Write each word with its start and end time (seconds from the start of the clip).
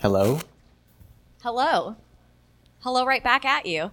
Hello. 0.00 0.40
Hello. 1.42 1.96
Hello, 2.80 3.06
right 3.06 3.24
back 3.24 3.46
at 3.46 3.64
you. 3.64 3.92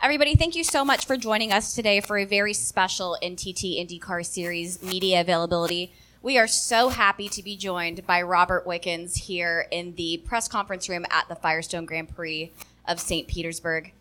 Everybody, 0.00 0.36
thank 0.36 0.54
you 0.54 0.62
so 0.62 0.84
much 0.84 1.04
for 1.04 1.16
joining 1.16 1.52
us 1.52 1.74
today 1.74 2.00
for 2.00 2.16
a 2.16 2.24
very 2.24 2.54
special 2.54 3.18
NTT 3.20 3.84
IndyCar 3.84 4.24
Series 4.24 4.80
media 4.84 5.20
availability. 5.20 5.92
We 6.22 6.38
are 6.38 6.46
so 6.46 6.90
happy 6.90 7.28
to 7.30 7.42
be 7.42 7.56
joined 7.56 8.06
by 8.06 8.22
Robert 8.22 8.64
Wickens 8.68 9.16
here 9.16 9.66
in 9.72 9.96
the 9.96 10.18
press 10.18 10.46
conference 10.46 10.88
room 10.88 11.04
at 11.10 11.28
the 11.28 11.34
Firestone 11.34 11.86
Grand 11.86 12.14
Prix 12.14 12.52
of 12.86 13.00
St. 13.00 13.26
Petersburg. 13.26 13.92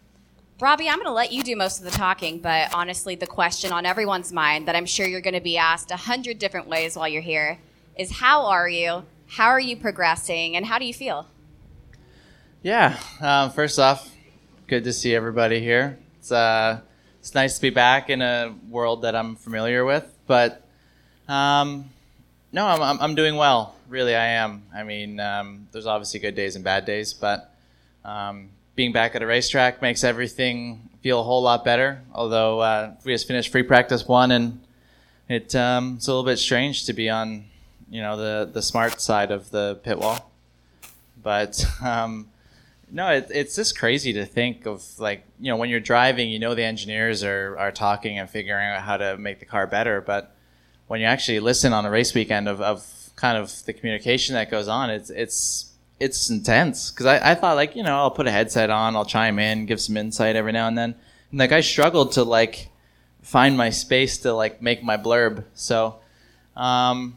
Robbie, 0.59 0.89
I'm 0.89 0.97
going 0.97 1.07
to 1.07 1.11
let 1.11 1.31
you 1.31 1.41
do 1.41 1.55
most 1.55 1.79
of 1.79 1.85
the 1.85 1.97
talking, 1.97 2.37
but 2.37 2.71
honestly, 2.71 3.15
the 3.15 3.25
question 3.25 3.71
on 3.71 3.87
everyone's 3.87 4.31
mind 4.31 4.67
that 4.67 4.75
I'm 4.75 4.85
sure 4.85 5.07
you're 5.07 5.21
going 5.21 5.33
to 5.33 5.41
be 5.41 5.57
asked 5.57 5.89
a 5.89 5.95
hundred 5.95 6.37
different 6.37 6.67
ways 6.67 6.95
while 6.95 7.07
you're 7.07 7.23
here 7.23 7.57
is 7.97 8.11
how 8.11 8.45
are 8.45 8.69
you? 8.69 9.03
How 9.31 9.47
are 9.47 9.61
you 9.61 9.77
progressing? 9.77 10.57
And 10.57 10.65
how 10.65 10.77
do 10.77 10.83
you 10.83 10.93
feel? 10.93 11.25
Yeah. 12.63 12.99
Um, 13.21 13.51
first 13.51 13.79
off, 13.79 14.13
good 14.67 14.83
to 14.83 14.91
see 14.91 15.15
everybody 15.15 15.61
here. 15.61 15.97
It's 16.19 16.33
uh, 16.33 16.81
it's 17.17 17.33
nice 17.33 17.55
to 17.55 17.61
be 17.61 17.69
back 17.69 18.09
in 18.09 18.21
a 18.21 18.53
world 18.69 19.03
that 19.03 19.15
I'm 19.15 19.37
familiar 19.37 19.85
with, 19.85 20.05
but 20.27 20.67
um, 21.29 21.89
no, 22.51 22.67
I'm, 22.67 22.99
I'm, 22.99 23.15
doing 23.15 23.37
well. 23.37 23.73
Really, 23.87 24.15
I 24.15 24.25
am. 24.25 24.63
I 24.75 24.83
mean, 24.83 25.21
um, 25.21 25.69
there's 25.71 25.85
obviously 25.85 26.19
good 26.19 26.35
days 26.35 26.57
and 26.57 26.65
bad 26.65 26.83
days, 26.83 27.13
but 27.13 27.55
um, 28.03 28.49
being 28.75 28.91
back 28.91 29.15
at 29.15 29.21
a 29.21 29.25
racetrack 29.25 29.81
makes 29.81 30.03
everything 30.03 30.89
feel 31.01 31.21
a 31.21 31.23
whole 31.23 31.41
lot 31.41 31.63
better. 31.63 32.01
Although 32.13 32.59
uh, 32.59 32.95
we 33.05 33.13
just 33.13 33.27
finished 33.27 33.49
free 33.49 33.63
practice 33.63 34.05
one, 34.05 34.31
and 34.31 34.59
it, 35.29 35.55
um, 35.55 35.93
it's 35.95 36.07
a 36.07 36.11
little 36.11 36.25
bit 36.25 36.37
strange 36.37 36.85
to 36.87 36.91
be 36.91 37.09
on, 37.09 37.45
you 37.91 38.01
know, 38.01 38.17
the 38.17 38.49
the 38.51 38.63
smart 38.63 38.99
side 38.99 39.29
of 39.31 39.51
the 39.51 39.79
pit 39.83 39.99
wall, 39.99 40.31
but. 41.21 41.63
Um, 41.83 42.27
no, 42.91 43.09
it, 43.09 43.27
it's 43.33 43.55
just 43.55 43.77
crazy 43.77 44.13
to 44.13 44.25
think 44.25 44.65
of 44.65 44.83
like 44.99 45.23
you 45.39 45.49
know 45.49 45.55
when 45.55 45.69
you're 45.69 45.79
driving, 45.79 46.29
you 46.29 46.39
know 46.39 46.53
the 46.53 46.63
engineers 46.63 47.23
are 47.23 47.57
are 47.57 47.71
talking 47.71 48.19
and 48.19 48.29
figuring 48.29 48.67
out 48.67 48.81
how 48.81 48.97
to 48.97 49.17
make 49.17 49.39
the 49.39 49.45
car 49.45 49.65
better, 49.65 50.01
but 50.01 50.35
when 50.87 50.99
you 50.99 51.05
actually 51.05 51.39
listen 51.39 51.71
on 51.71 51.85
a 51.85 51.89
race 51.89 52.13
weekend 52.13 52.49
of, 52.49 52.59
of 52.59 52.85
kind 53.15 53.37
of 53.37 53.63
the 53.65 53.71
communication 53.71 54.35
that 54.35 54.51
goes 54.51 54.67
on, 54.67 54.89
it's 54.89 55.09
it's 55.09 55.71
it's 55.99 56.29
intense 56.29 56.91
because 56.91 57.05
I, 57.05 57.31
I 57.31 57.35
thought 57.35 57.55
like 57.55 57.75
you 57.75 57.83
know 57.83 57.95
I'll 57.95 58.11
put 58.11 58.27
a 58.27 58.31
headset 58.31 58.69
on, 58.69 58.95
I'll 58.95 59.05
chime 59.05 59.39
in, 59.39 59.65
give 59.65 59.79
some 59.79 59.95
insight 59.95 60.35
every 60.35 60.51
now 60.51 60.67
and 60.67 60.77
then, 60.77 60.95
and 61.31 61.39
like 61.39 61.53
I 61.53 61.61
struggled 61.61 62.11
to 62.13 62.23
like 62.23 62.69
find 63.21 63.55
my 63.55 63.69
space 63.69 64.17
to 64.19 64.33
like 64.33 64.61
make 64.61 64.83
my 64.83 64.97
blurb, 64.97 65.45
so. 65.53 65.97
Um, 66.53 67.15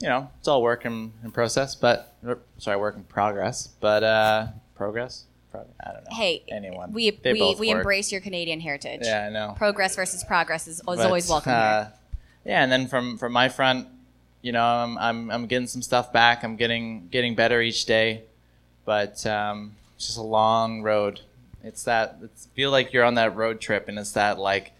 you 0.00 0.08
know, 0.08 0.30
it's 0.38 0.48
all 0.48 0.62
work 0.62 0.84
in, 0.84 1.12
in 1.24 1.30
process, 1.30 1.74
but 1.74 2.14
sorry, 2.58 2.76
work 2.78 2.96
in 2.96 3.04
progress. 3.04 3.68
But 3.80 4.02
uh, 4.04 4.46
progress? 4.74 5.24
Probably, 5.50 5.72
I 5.84 5.92
don't 5.92 6.04
know. 6.04 6.16
Hey, 6.16 6.42
anyone. 6.48 6.92
We 6.92 7.10
They 7.10 7.32
we, 7.32 7.56
we 7.58 7.68
work. 7.68 7.78
embrace 7.78 8.12
your 8.12 8.20
Canadian 8.20 8.60
heritage. 8.60 9.00
Yeah, 9.02 9.26
I 9.26 9.30
know. 9.30 9.54
Progress 9.56 9.96
versus 9.96 10.22
progress 10.24 10.68
is, 10.68 10.76
is 10.76 10.82
But, 10.84 10.98
always 11.00 11.28
welcome. 11.28 11.52
here. 11.52 11.60
uh, 11.60 11.88
yeah, 12.44 12.62
and 12.62 12.70
then 12.70 12.86
from 12.86 13.18
from 13.18 13.32
my 13.32 13.48
front, 13.48 13.88
you 14.42 14.52
know, 14.52 14.62
I'm 14.62 14.98
I'm 14.98 15.30
I'm 15.30 15.46
getting 15.46 15.66
some 15.66 15.82
stuff 15.82 16.12
back. 16.12 16.44
I'm 16.44 16.56
getting 16.56 17.08
getting 17.08 17.34
better 17.34 17.60
each 17.62 17.86
day, 17.86 18.22
but 18.84 19.24
um, 19.26 19.74
it's 19.96 20.06
just 20.06 20.18
a 20.18 20.22
long 20.22 20.82
road. 20.82 21.20
It's 21.64 21.82
that 21.84 22.18
it's 22.22 22.46
feel 22.54 22.70
like 22.70 22.92
you're 22.92 23.04
on 23.04 23.14
that 23.14 23.34
road 23.34 23.60
trip, 23.60 23.88
and 23.88 23.98
it's 23.98 24.12
that 24.12 24.38
like 24.38 24.72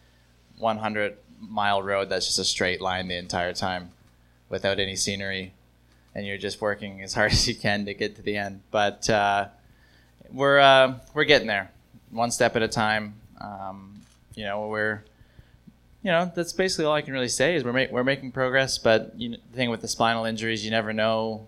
100 0.59 1.17
mile 1.41 1.83
road 1.83 2.09
that's 2.09 2.27
just 2.27 2.39
a 2.39 2.45
straight 2.45 2.81
line 2.81 3.09
the 3.09 3.17
entire 3.17 3.53
time, 3.55 3.91
without 4.49 4.79
any 4.79 4.97
scenery, 4.97 5.53
and 6.15 6.27
you're 6.27 6.39
just 6.39 6.61
working 6.61 7.03
as 7.03 7.15
hard 7.15 7.33
as 7.33 7.47
you 7.49 7.55
can 7.55 7.87
to 7.87 7.95
get 7.95 8.17
to 8.17 8.23
the 8.23 8.37
end. 8.37 8.63
But 8.71 9.09
uh, 9.09 9.49
we're 10.33 10.59
uh, 10.59 10.99
we're 11.15 11.25
getting 11.25 11.49
there, 11.49 11.71
one 12.11 12.31
step 12.31 12.57
at 12.57 12.63
a 12.63 12.69
time. 12.69 13.15
Um, 13.41 14.03
you 14.35 14.45
know, 14.45 14.69
we're 14.69 15.03
you 16.03 16.11
know 16.11 16.31
that's 16.35 16.53
basically 16.53 16.85
all 16.85 16.95
I 16.95 17.03
can 17.03 17.13
really 17.13 17.29
say 17.29 17.55
is 17.55 17.65
we're 17.65 17.73
ma- 17.73 17.91
we're 17.91 18.05
making 18.05 18.33
progress. 18.33 18.79
But 18.79 19.15
you 19.17 19.31
know, 19.31 19.37
the 19.51 19.57
thing 19.57 19.71
with 19.71 19.81
the 19.81 19.89
spinal 19.89 20.25
injuries, 20.25 20.65
you 20.65 20.71
never 20.71 20.93
know 20.93 21.47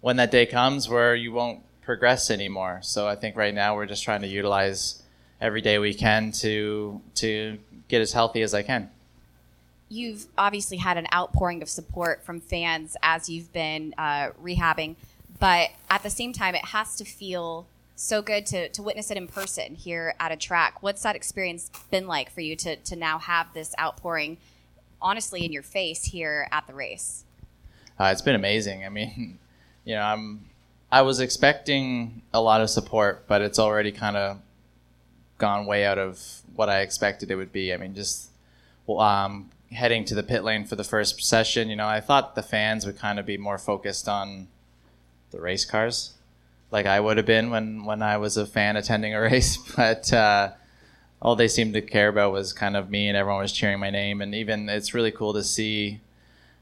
when 0.00 0.16
that 0.16 0.30
day 0.30 0.46
comes 0.46 0.88
where 0.88 1.14
you 1.14 1.32
won't 1.32 1.60
progress 1.82 2.30
anymore. 2.30 2.80
So 2.82 3.06
I 3.06 3.16
think 3.16 3.36
right 3.36 3.54
now 3.54 3.74
we're 3.74 3.86
just 3.86 4.04
trying 4.04 4.22
to 4.22 4.28
utilize 4.28 5.02
every 5.40 5.60
day 5.60 5.78
we 5.78 5.92
can 5.92 6.32
to 6.32 7.00
to 7.16 7.58
get 7.88 8.00
as 8.00 8.12
healthy 8.12 8.42
as 8.42 8.54
I 8.54 8.62
can. 8.62 8.90
You've 9.92 10.24
obviously 10.38 10.78
had 10.78 10.96
an 10.96 11.06
outpouring 11.14 11.60
of 11.60 11.68
support 11.68 12.24
from 12.24 12.40
fans 12.40 12.96
as 13.02 13.28
you've 13.28 13.52
been 13.52 13.94
uh, 13.98 14.30
rehabbing, 14.42 14.96
but 15.38 15.68
at 15.90 16.02
the 16.02 16.08
same 16.08 16.32
time, 16.32 16.54
it 16.54 16.64
has 16.64 16.96
to 16.96 17.04
feel 17.04 17.66
so 17.94 18.22
good 18.22 18.46
to, 18.46 18.70
to 18.70 18.82
witness 18.82 19.10
it 19.10 19.18
in 19.18 19.28
person 19.28 19.74
here 19.74 20.14
at 20.18 20.32
a 20.32 20.36
track. 20.36 20.82
What's 20.82 21.02
that 21.02 21.14
experience 21.14 21.70
been 21.90 22.06
like 22.06 22.30
for 22.30 22.40
you 22.40 22.56
to, 22.56 22.76
to 22.76 22.96
now 22.96 23.18
have 23.18 23.48
this 23.52 23.74
outpouring, 23.78 24.38
honestly, 25.02 25.44
in 25.44 25.52
your 25.52 25.62
face 25.62 26.04
here 26.04 26.48
at 26.50 26.66
the 26.66 26.72
race? 26.72 27.24
Uh, 28.00 28.04
it's 28.04 28.22
been 28.22 28.34
amazing. 28.34 28.86
I 28.86 28.88
mean, 28.88 29.38
you 29.84 29.94
know, 29.94 30.00
I'm 30.00 30.46
I 30.90 31.02
was 31.02 31.20
expecting 31.20 32.22
a 32.32 32.40
lot 32.40 32.62
of 32.62 32.70
support, 32.70 33.26
but 33.26 33.42
it's 33.42 33.58
already 33.58 33.92
kind 33.92 34.16
of 34.16 34.38
gone 35.36 35.66
way 35.66 35.84
out 35.84 35.98
of 35.98 36.18
what 36.54 36.70
I 36.70 36.80
expected 36.80 37.30
it 37.30 37.34
would 37.34 37.52
be. 37.52 37.74
I 37.74 37.76
mean, 37.76 37.94
just 37.94 38.30
um, 38.88 39.50
heading 39.72 40.04
to 40.06 40.14
the 40.14 40.22
pit 40.22 40.44
lane 40.44 40.64
for 40.64 40.76
the 40.76 40.84
first 40.84 41.22
session, 41.22 41.68
you 41.68 41.76
know, 41.76 41.88
I 41.88 42.00
thought 42.00 42.34
the 42.34 42.42
fans 42.42 42.86
would 42.86 42.98
kind 42.98 43.18
of 43.18 43.26
be 43.26 43.36
more 43.36 43.58
focused 43.58 44.08
on 44.08 44.48
the 45.30 45.40
race 45.40 45.64
cars, 45.64 46.12
like 46.70 46.86
I 46.86 47.00
would 47.00 47.16
have 47.16 47.26
been 47.26 47.50
when 47.50 47.84
when 47.84 48.02
I 48.02 48.16
was 48.16 48.36
a 48.36 48.46
fan 48.46 48.76
attending 48.76 49.14
a 49.14 49.20
race, 49.30 49.56
but. 49.76 50.12
Uh, 50.12 50.52
all 51.22 51.36
they 51.36 51.48
seemed 51.48 51.72
to 51.74 51.80
care 51.80 52.08
about 52.08 52.32
was 52.32 52.52
kind 52.52 52.76
of 52.76 52.90
me, 52.90 53.06
and 53.08 53.16
everyone 53.16 53.40
was 53.40 53.52
cheering 53.52 53.78
my 53.78 53.90
name. 53.90 54.20
And 54.20 54.34
even 54.34 54.68
it's 54.68 54.92
really 54.92 55.12
cool 55.12 55.32
to 55.34 55.44
see 55.44 56.00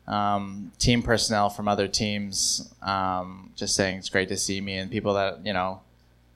um, 0.06 0.70
team 0.78 1.02
personnel 1.02 1.48
from 1.48 1.66
other 1.66 1.88
teams 1.88 2.72
um, 2.82 3.50
just 3.56 3.74
saying 3.74 3.96
it's 3.96 4.10
great 4.10 4.28
to 4.28 4.36
see 4.36 4.60
me, 4.60 4.76
and 4.76 4.90
people 4.90 5.14
that 5.14 5.44
you 5.44 5.54
know 5.54 5.80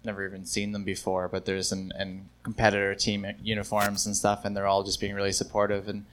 never 0.05 0.27
even 0.27 0.47
seen 0.47 0.73
them 0.73 0.85
before, 0.85 1.29
but 1.29 1.45
there's 1.45 1.71
an, 1.73 1.93
an 1.97 2.29
competitor 2.43 2.95
team 2.95 3.27
uniforms 3.43 4.06
and 4.06 4.17
stuff, 4.17 4.45
and 4.45 4.56
they're 4.56 4.67
all 4.67 4.83
just 4.83 5.01
being 5.01 5.15
really 5.15 5.33
supportive. 5.33 5.87
And 5.87 6.06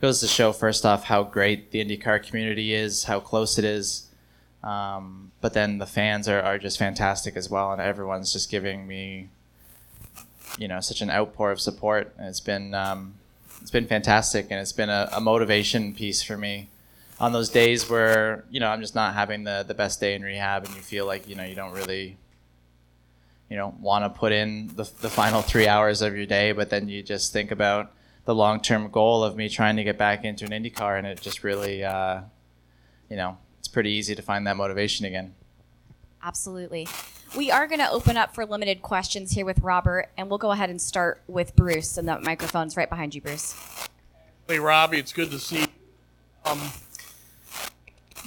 goes 0.00 0.20
to 0.20 0.28
show, 0.28 0.52
first 0.52 0.86
off, 0.86 1.04
how 1.04 1.24
great 1.24 1.70
the 1.70 1.84
IndyCar 1.84 2.22
community 2.22 2.72
is, 2.72 3.04
how 3.04 3.20
close 3.20 3.58
it 3.58 3.64
is. 3.64 4.06
Um, 4.62 5.32
but 5.40 5.54
then 5.54 5.78
the 5.78 5.86
fans 5.86 6.28
are, 6.28 6.40
are 6.40 6.58
just 6.58 6.78
fantastic 6.78 7.36
as 7.36 7.48
well, 7.48 7.72
and 7.72 7.80
everyone's 7.80 8.32
just 8.32 8.50
giving 8.50 8.86
me, 8.86 9.28
you 10.58 10.68
know, 10.68 10.80
such 10.80 11.00
an 11.00 11.10
outpour 11.10 11.50
of 11.50 11.60
support. 11.60 12.12
And 12.18 12.28
it's 12.28 12.40
been 12.40 12.74
um, 12.74 13.14
it's 13.60 13.70
been 13.70 13.86
fantastic, 13.86 14.46
and 14.50 14.60
it's 14.60 14.72
been 14.72 14.90
a, 14.90 15.08
a 15.12 15.20
motivation 15.20 15.94
piece 15.94 16.22
for 16.22 16.36
me 16.36 16.68
on 17.20 17.32
those 17.32 17.48
days 17.48 17.88
where 17.88 18.44
you 18.50 18.60
know 18.60 18.68
I'm 18.68 18.80
just 18.80 18.94
not 18.94 19.14
having 19.14 19.44
the 19.44 19.64
the 19.66 19.74
best 19.74 20.00
day 20.00 20.14
in 20.14 20.22
rehab, 20.22 20.64
and 20.64 20.74
you 20.74 20.80
feel 20.80 21.06
like 21.06 21.28
you 21.28 21.36
know 21.36 21.44
you 21.44 21.54
don't 21.54 21.72
really 21.72 22.16
you 23.48 23.56
know 23.56 23.74
want 23.80 24.04
to 24.04 24.18
put 24.18 24.32
in 24.32 24.68
the, 24.74 24.90
the 25.00 25.10
final 25.10 25.42
three 25.42 25.68
hours 25.68 26.02
of 26.02 26.16
your 26.16 26.26
day, 26.26 26.52
but 26.52 26.70
then 26.70 26.88
you 26.88 27.02
just 27.02 27.32
think 27.32 27.50
about 27.50 27.92
the 28.28 28.34
long 28.34 28.60
term 28.60 28.90
goal 28.90 29.24
of 29.24 29.36
me 29.36 29.48
trying 29.48 29.76
to 29.76 29.82
get 29.82 29.96
back 29.96 30.22
into 30.22 30.44
an 30.44 30.50
IndyCar, 30.50 30.98
and 30.98 31.06
it 31.06 31.18
just 31.18 31.42
really 31.42 31.82
uh, 31.82 32.20
you 33.08 33.16
know 33.16 33.38
it's 33.58 33.68
pretty 33.68 33.90
easy 33.90 34.14
to 34.14 34.20
find 34.20 34.46
that 34.46 34.54
motivation 34.54 35.06
again. 35.06 35.34
Absolutely. 36.22 36.86
We 37.34 37.50
are 37.50 37.66
going 37.66 37.78
to 37.78 37.90
open 37.90 38.18
up 38.18 38.34
for 38.34 38.44
limited 38.44 38.82
questions 38.82 39.30
here 39.30 39.46
with 39.46 39.60
Robert, 39.60 40.10
and 40.18 40.28
we'll 40.28 40.38
go 40.38 40.50
ahead 40.50 40.68
and 40.68 40.78
start 40.78 41.22
with 41.26 41.56
Bruce. 41.56 41.96
And 41.96 42.06
the 42.06 42.20
microphone's 42.20 42.76
right 42.76 42.90
behind 42.90 43.14
you, 43.14 43.22
Bruce. 43.22 43.56
Hey, 44.46 44.58
Robbie, 44.58 44.98
it's 44.98 45.14
good 45.14 45.30
to 45.30 45.38
see 45.38 45.60
you. 45.60 45.66
Um, 46.44 46.60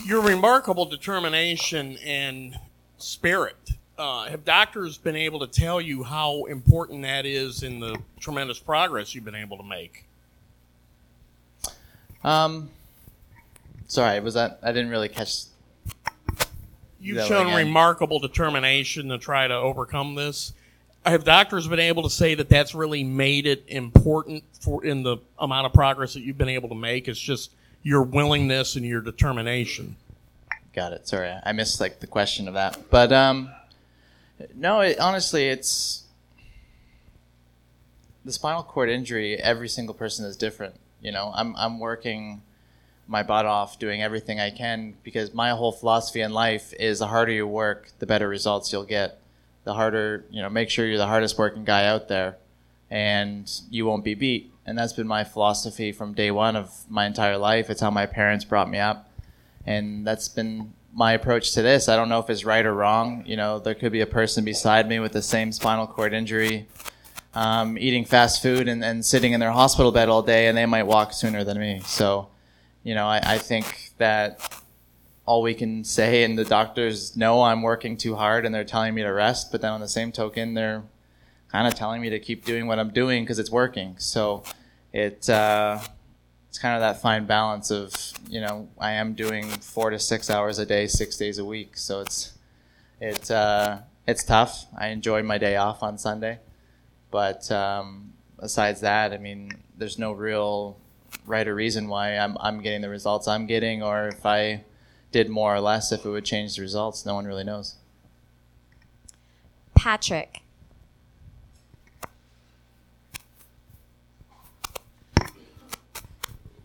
your 0.03 0.21
remarkable 0.21 0.85
determination 0.85 1.99
and 2.03 2.55
spirit. 2.97 3.73
Uh, 4.01 4.25
have 4.25 4.43
doctors 4.43 4.97
been 4.97 5.15
able 5.15 5.41
to 5.41 5.45
tell 5.45 5.79
you 5.79 6.01
how 6.01 6.45
important 6.45 7.03
that 7.03 7.23
is 7.23 7.61
in 7.61 7.79
the 7.79 7.95
tremendous 8.19 8.57
progress 8.57 9.13
you've 9.13 9.23
been 9.23 9.35
able 9.35 9.57
to 9.57 9.63
make? 9.63 10.05
Um, 12.23 12.71
sorry, 13.87 14.19
was 14.19 14.33
that 14.33 14.57
I 14.63 14.71
didn't 14.71 14.89
really 14.89 15.07
catch. 15.07 15.43
You've 16.99 17.27
shown 17.27 17.53
remarkable 17.53 18.17
determination 18.17 19.09
to 19.09 19.19
try 19.19 19.47
to 19.47 19.53
overcome 19.53 20.15
this. 20.15 20.53
Have 21.05 21.23
doctors 21.23 21.67
been 21.67 21.79
able 21.79 22.01
to 22.01 22.09
say 22.09 22.33
that 22.33 22.49
that's 22.49 22.73
really 22.73 23.03
made 23.03 23.45
it 23.45 23.63
important 23.67 24.43
for 24.61 24.83
in 24.83 25.03
the 25.03 25.17
amount 25.37 25.67
of 25.67 25.73
progress 25.73 26.15
that 26.15 26.21
you've 26.21 26.39
been 26.39 26.49
able 26.49 26.69
to 26.69 26.75
make? 26.75 27.07
It's 27.07 27.19
just 27.19 27.51
your 27.83 28.01
willingness 28.01 28.75
and 28.75 28.83
your 28.83 29.01
determination. 29.01 29.95
Got 30.73 30.93
it. 30.93 31.07
Sorry, 31.07 31.31
I 31.45 31.51
missed 31.51 31.79
like 31.79 31.99
the 31.99 32.07
question 32.07 32.47
of 32.47 32.55
that. 32.55 32.89
But 32.89 33.11
um, 33.11 33.51
no, 34.55 34.81
it, 34.81 34.99
honestly, 34.99 35.47
it's 35.47 36.03
the 38.25 38.31
spinal 38.31 38.63
cord 38.63 38.89
injury. 38.89 39.37
Every 39.37 39.69
single 39.69 39.95
person 39.95 40.25
is 40.25 40.37
different. 40.37 40.75
You 41.01 41.11
know, 41.11 41.31
I'm 41.33 41.55
I'm 41.55 41.79
working 41.79 42.41
my 43.07 43.23
butt 43.23 43.45
off 43.45 43.77
doing 43.77 44.01
everything 44.01 44.39
I 44.39 44.51
can 44.51 44.95
because 45.03 45.33
my 45.33 45.49
whole 45.49 45.71
philosophy 45.71 46.21
in 46.21 46.31
life 46.31 46.73
is 46.79 46.99
the 46.99 47.07
harder 47.07 47.31
you 47.33 47.45
work, 47.45 47.89
the 47.99 48.05
better 48.05 48.27
results 48.27 48.71
you'll 48.71 48.85
get. 48.85 49.19
The 49.63 49.73
harder, 49.73 50.25
you 50.31 50.41
know, 50.41 50.49
make 50.49 50.69
sure 50.69 50.87
you're 50.87 50.97
the 50.97 51.07
hardest 51.07 51.37
working 51.37 51.65
guy 51.65 51.85
out 51.85 52.07
there 52.07 52.37
and 52.89 53.51
you 53.69 53.85
won't 53.85 54.03
be 54.03 54.13
beat. 54.13 54.51
And 54.65 54.77
that's 54.77 54.93
been 54.93 55.07
my 55.07 55.23
philosophy 55.23 55.91
from 55.91 56.13
day 56.13 56.31
one 56.31 56.55
of 56.55 56.89
my 56.89 57.05
entire 57.05 57.37
life. 57.37 57.69
It's 57.69 57.81
how 57.81 57.91
my 57.91 58.05
parents 58.05 58.45
brought 58.45 58.69
me 58.69 58.79
up. 58.79 59.09
And 59.65 60.07
that's 60.07 60.27
been 60.27 60.73
my 60.93 61.13
approach 61.13 61.53
to 61.53 61.61
this. 61.61 61.87
I 61.89 61.95
don't 61.95 62.09
know 62.09 62.19
if 62.19 62.29
it's 62.29 62.43
right 62.45 62.65
or 62.65 62.73
wrong. 62.73 63.23
You 63.25 63.37
know, 63.37 63.59
there 63.59 63.75
could 63.75 63.91
be 63.91 64.01
a 64.01 64.07
person 64.07 64.43
beside 64.43 64.87
me 64.87 64.99
with 64.99 65.13
the 65.13 65.21
same 65.21 65.51
spinal 65.51 65.87
cord 65.87 66.13
injury, 66.13 66.67
um, 67.33 67.77
eating 67.77 68.05
fast 68.05 68.41
food 68.41 68.67
and, 68.67 68.83
and 68.83 69.05
sitting 69.05 69.33
in 69.33 69.39
their 69.39 69.51
hospital 69.51 69.91
bed 69.91 70.09
all 70.09 70.21
day, 70.21 70.47
and 70.47 70.57
they 70.57 70.65
might 70.65 70.83
walk 70.83 71.13
sooner 71.13 71.43
than 71.43 71.59
me. 71.59 71.81
So, 71.85 72.27
you 72.83 72.95
know, 72.95 73.07
I, 73.07 73.21
I 73.23 73.37
think 73.37 73.91
that 73.97 74.61
all 75.25 75.41
we 75.41 75.53
can 75.53 75.83
say, 75.83 76.23
and 76.23 76.37
the 76.37 76.43
doctors 76.43 77.15
know 77.15 77.43
I'm 77.43 77.61
working 77.61 77.95
too 77.95 78.15
hard 78.15 78.45
and 78.45 78.53
they're 78.53 78.63
telling 78.63 78.93
me 78.93 79.01
to 79.03 79.09
rest, 79.09 79.51
but 79.51 79.61
then 79.61 79.71
on 79.71 79.79
the 79.79 79.87
same 79.87 80.11
token, 80.11 80.55
they're 80.55 80.83
kind 81.49 81.67
of 81.67 81.75
telling 81.75 82.01
me 82.01 82.09
to 82.09 82.19
keep 82.19 82.43
doing 82.43 82.67
what 82.67 82.79
I'm 82.79 82.89
doing 82.89 83.23
because 83.23 83.39
it's 83.39 83.51
working. 83.51 83.95
So 83.97 84.43
it, 84.91 85.29
uh, 85.29 85.79
it's 86.51 86.59
kind 86.59 86.75
of 86.75 86.81
that 86.81 87.01
fine 87.01 87.25
balance 87.25 87.71
of 87.71 87.93
you 88.27 88.41
know 88.41 88.67
I 88.77 88.91
am 88.91 89.13
doing 89.13 89.45
four 89.45 89.89
to 89.89 89.97
six 89.97 90.29
hours 90.29 90.59
a 90.59 90.65
day, 90.65 90.85
six 90.85 91.15
days 91.15 91.37
a 91.37 91.45
week. 91.45 91.77
So 91.77 92.01
it's 92.01 92.33
it's 92.99 93.31
uh, 93.31 93.83
it's 94.05 94.25
tough. 94.25 94.65
I 94.77 94.87
enjoy 94.87 95.23
my 95.23 95.37
day 95.37 95.55
off 95.55 95.81
on 95.81 95.97
Sunday, 95.97 96.39
but 97.09 97.49
um, 97.53 98.11
besides 98.37 98.81
that, 98.81 99.13
I 99.13 99.17
mean, 99.17 99.63
there's 99.77 99.97
no 99.97 100.11
real 100.11 100.77
right 101.25 101.47
or 101.47 101.55
reason 101.55 101.87
why 101.87 102.17
I'm 102.17 102.35
I'm 102.41 102.59
getting 102.59 102.81
the 102.81 102.89
results 102.89 103.29
I'm 103.29 103.47
getting, 103.47 103.81
or 103.81 104.09
if 104.09 104.25
I 104.25 104.65
did 105.13 105.29
more 105.29 105.55
or 105.55 105.61
less, 105.61 105.93
if 105.93 106.03
it 106.03 106.09
would 106.09 106.25
change 106.25 106.57
the 106.57 106.63
results. 106.63 107.05
No 107.05 107.15
one 107.15 107.23
really 107.23 107.45
knows. 107.45 107.75
Patrick. 109.73 110.40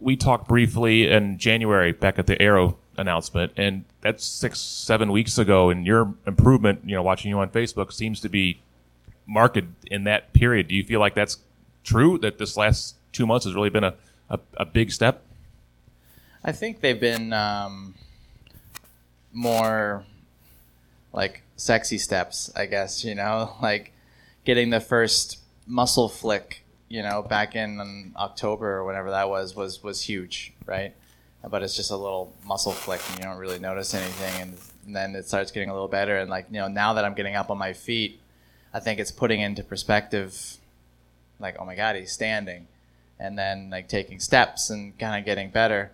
We 0.06 0.14
talked 0.14 0.46
briefly 0.46 1.10
in 1.10 1.36
January 1.36 1.90
back 1.90 2.16
at 2.16 2.28
the 2.28 2.40
Arrow 2.40 2.78
announcement, 2.96 3.52
and 3.56 3.84
that's 4.02 4.24
six, 4.24 4.60
seven 4.60 5.10
weeks 5.10 5.36
ago. 5.36 5.68
And 5.68 5.84
your 5.84 6.14
improvement, 6.28 6.82
you 6.86 6.94
know, 6.94 7.02
watching 7.02 7.28
you 7.28 7.40
on 7.40 7.50
Facebook 7.50 7.92
seems 7.92 8.20
to 8.20 8.28
be 8.28 8.62
marked 9.26 9.58
in 9.90 10.04
that 10.04 10.32
period. 10.32 10.68
Do 10.68 10.76
you 10.76 10.84
feel 10.84 11.00
like 11.00 11.16
that's 11.16 11.38
true? 11.82 12.18
That 12.18 12.38
this 12.38 12.56
last 12.56 12.94
two 13.10 13.26
months 13.26 13.46
has 13.46 13.56
really 13.56 13.68
been 13.68 13.82
a, 13.82 13.94
a, 14.30 14.38
a 14.58 14.64
big 14.64 14.92
step? 14.92 15.24
I 16.44 16.52
think 16.52 16.82
they've 16.82 17.00
been 17.00 17.32
um, 17.32 17.96
more 19.32 20.04
like 21.12 21.42
sexy 21.56 21.98
steps, 21.98 22.48
I 22.54 22.66
guess, 22.66 23.04
you 23.04 23.16
know, 23.16 23.56
like 23.60 23.92
getting 24.44 24.70
the 24.70 24.80
first 24.80 25.40
muscle 25.66 26.08
flick 26.08 26.62
you 26.88 27.02
know, 27.02 27.22
back 27.22 27.56
in 27.56 28.12
October 28.16 28.76
or 28.76 28.84
whatever 28.84 29.10
that 29.10 29.28
was, 29.28 29.54
was 29.56 29.82
was 29.82 30.02
huge, 30.02 30.52
right? 30.64 30.94
But 31.48 31.62
it's 31.62 31.76
just 31.76 31.90
a 31.90 31.96
little 31.96 32.32
muscle 32.44 32.72
flick, 32.72 33.00
and 33.08 33.18
you 33.18 33.24
don't 33.24 33.38
really 33.38 33.58
notice 33.58 33.94
anything, 33.94 34.42
and, 34.42 34.56
and 34.84 34.96
then 34.96 35.14
it 35.14 35.26
starts 35.26 35.50
getting 35.50 35.70
a 35.70 35.72
little 35.72 35.88
better. 35.88 36.18
And 36.18 36.30
like 36.30 36.46
you 36.50 36.58
know, 36.58 36.68
now 36.68 36.94
that 36.94 37.04
I'm 37.04 37.14
getting 37.14 37.36
up 37.36 37.50
on 37.50 37.58
my 37.58 37.72
feet, 37.72 38.20
I 38.74 38.80
think 38.80 39.00
it's 39.00 39.12
putting 39.12 39.40
into 39.40 39.62
perspective, 39.62 40.56
like, 41.38 41.56
oh 41.58 41.64
my 41.64 41.74
God, 41.74 41.96
he's 41.96 42.12
standing, 42.12 42.66
and 43.18 43.38
then 43.38 43.70
like 43.70 43.88
taking 43.88 44.20
steps 44.20 44.70
and 44.70 44.98
kind 44.98 45.18
of 45.18 45.24
getting 45.24 45.50
better. 45.50 45.92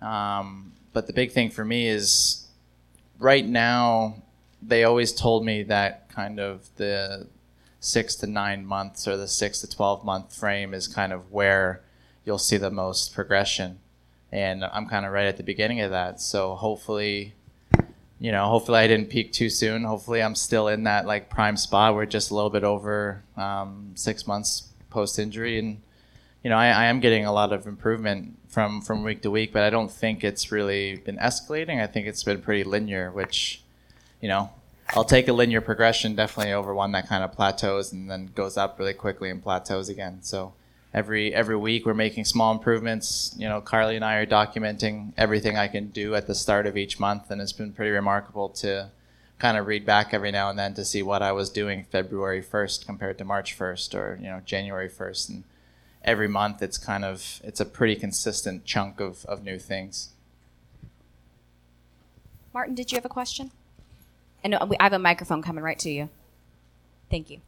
Um, 0.00 0.72
but 0.92 1.06
the 1.06 1.12
big 1.12 1.32
thing 1.32 1.50
for 1.50 1.64
me 1.64 1.88
is 1.88 2.46
right 3.18 3.46
now, 3.46 4.22
they 4.62 4.84
always 4.84 5.12
told 5.12 5.44
me 5.44 5.62
that 5.64 6.08
kind 6.08 6.40
of 6.40 6.68
the 6.76 7.26
six 7.80 8.14
to 8.16 8.26
nine 8.26 8.66
months 8.66 9.06
or 9.06 9.16
the 9.16 9.28
six 9.28 9.60
to 9.60 9.70
12 9.70 10.04
month 10.04 10.34
frame 10.34 10.74
is 10.74 10.88
kind 10.88 11.12
of 11.12 11.30
where 11.30 11.82
you'll 12.24 12.38
see 12.38 12.56
the 12.56 12.70
most 12.70 13.14
progression. 13.14 13.78
And 14.30 14.64
I'm 14.64 14.86
kind 14.86 15.06
of 15.06 15.12
right 15.12 15.26
at 15.26 15.36
the 15.36 15.42
beginning 15.42 15.80
of 15.80 15.90
that. 15.90 16.20
So 16.20 16.54
hopefully, 16.54 17.34
you 18.20 18.32
know, 18.32 18.46
hopefully 18.46 18.78
I 18.78 18.86
didn't 18.86 19.08
peak 19.08 19.32
too 19.32 19.48
soon. 19.48 19.84
Hopefully 19.84 20.22
I'm 20.22 20.34
still 20.34 20.68
in 20.68 20.82
that 20.84 21.06
like 21.06 21.30
prime 21.30 21.56
spot 21.56 21.94
where 21.94 22.04
just 22.04 22.30
a 22.30 22.34
little 22.34 22.50
bit 22.50 22.64
over 22.64 23.22
um, 23.36 23.92
six 23.94 24.26
months 24.26 24.68
post 24.90 25.18
injury. 25.18 25.58
And, 25.58 25.80
you 26.42 26.50
know, 26.50 26.56
I, 26.56 26.68
I 26.68 26.84
am 26.86 27.00
getting 27.00 27.24
a 27.24 27.32
lot 27.32 27.52
of 27.52 27.66
improvement 27.66 28.36
from, 28.48 28.82
from 28.82 29.04
week 29.04 29.22
to 29.22 29.30
week, 29.30 29.52
but 29.52 29.62
I 29.62 29.70
don't 29.70 29.90
think 29.90 30.24
it's 30.24 30.52
really 30.52 30.96
been 30.96 31.16
escalating. 31.16 31.82
I 31.82 31.86
think 31.86 32.06
it's 32.06 32.24
been 32.24 32.42
pretty 32.42 32.64
linear, 32.64 33.10
which, 33.10 33.62
you 34.20 34.28
know, 34.28 34.50
I'll 34.94 35.04
take 35.04 35.28
a 35.28 35.32
linear 35.32 35.60
progression 35.60 36.14
definitely 36.14 36.52
over 36.52 36.74
one 36.74 36.92
that 36.92 37.08
kind 37.08 37.22
of 37.22 37.32
plateaus 37.32 37.92
and 37.92 38.10
then 38.10 38.30
goes 38.34 38.56
up 38.56 38.78
really 38.78 38.94
quickly 38.94 39.30
and 39.30 39.42
plateaus 39.42 39.88
again. 39.88 40.22
So 40.22 40.54
every 40.94 41.34
every 41.34 41.56
week 41.56 41.84
we're 41.84 41.94
making 41.94 42.24
small 42.24 42.52
improvements. 42.52 43.34
You 43.36 43.48
know, 43.48 43.60
Carly 43.60 43.96
and 43.96 44.04
I 44.04 44.16
are 44.16 44.26
documenting 44.26 45.12
everything 45.16 45.56
I 45.56 45.68
can 45.68 45.88
do 45.88 46.14
at 46.14 46.26
the 46.26 46.34
start 46.34 46.66
of 46.66 46.76
each 46.76 46.98
month, 46.98 47.30
and 47.30 47.40
it's 47.40 47.52
been 47.52 47.72
pretty 47.72 47.90
remarkable 47.90 48.48
to 48.50 48.90
kind 49.38 49.56
of 49.56 49.66
read 49.66 49.84
back 49.86 50.12
every 50.12 50.32
now 50.32 50.50
and 50.50 50.58
then 50.58 50.74
to 50.74 50.84
see 50.84 51.02
what 51.02 51.22
I 51.22 51.32
was 51.32 51.48
doing 51.48 51.84
February 51.84 52.42
1st 52.42 52.86
compared 52.86 53.18
to 53.18 53.24
March 53.24 53.56
1st 53.56 53.94
or 53.94 54.18
you 54.20 54.28
know 54.28 54.40
January 54.44 54.88
1st, 54.88 55.28
and 55.28 55.44
every 56.02 56.28
month 56.28 56.62
it's 56.62 56.78
kind 56.78 57.04
of 57.04 57.40
it's 57.44 57.60
a 57.60 57.66
pretty 57.66 57.94
consistent 57.94 58.64
chunk 58.64 59.00
of, 59.00 59.24
of 59.26 59.44
new 59.44 59.58
things. 59.58 60.10
Martin, 62.54 62.74
did 62.74 62.90
you 62.90 62.96
have 62.96 63.04
a 63.04 63.10
question? 63.10 63.50
And 64.44 64.54
I 64.54 64.66
have 64.80 64.92
a 64.92 64.98
microphone 64.98 65.42
coming 65.42 65.64
right 65.64 65.78
to 65.80 65.90
you. 65.90 66.08
Thank 67.10 67.30
you. 67.30 67.40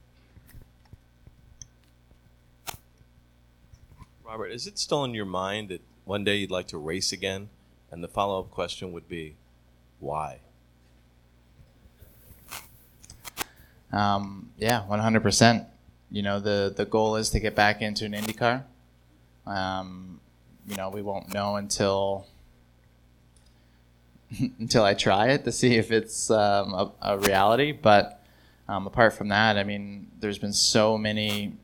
Robert, 4.25 4.49
is 4.49 4.67
it 4.67 4.79
still 4.79 5.05
in 5.05 5.15
your 5.15 5.25
mind 5.25 5.71
that 5.71 5.81
one 6.05 6.25
day 6.25 6.37
you'd 6.37 6.51
like 6.51 6.69
to 6.69 6.79
race 6.79 7.13
again? 7.13 7.49
And 7.91 8.05
the 8.05 8.09
follow 8.09 8.39
up 8.39 8.51
question 8.51 8.93
would 8.93 9.09
be, 9.09 9.35
why? 9.99 10.39
Um, 13.93 14.51
yeah, 14.57 14.85
100%. 14.89 15.67
You 16.13 16.23
know, 16.23 16.39
the, 16.39 16.73
the 16.77 16.85
goal 16.85 17.17
is 17.17 17.31
to 17.31 17.41
get 17.41 17.55
back 17.55 17.83
into 17.83 18.05
an 18.05 18.13
IndyCar. 18.13 18.65
Um, 19.47 20.21
you 20.67 20.77
know, 20.77 20.91
we 20.91 21.03
won't 21.03 21.35
know 21.35 21.57
until 21.57 22.27
until 24.59 24.85
I 24.85 24.95
try 24.95 25.29
it 25.29 25.45
to 25.45 25.53
see 25.53 25.77
if 25.77 25.91
it's 25.91 26.31
um, 26.31 26.73
a, 26.73 26.93
a, 27.03 27.19
reality. 27.19 27.73
But 27.73 28.23
um, 28.69 28.87
apart 28.87 29.15
from 29.15 29.29
that, 29.29 29.57
I 29.57 29.65
mean, 29.65 30.09
there's 30.21 30.39
been 30.39 30.53
so 30.53 30.97
many 30.97 31.55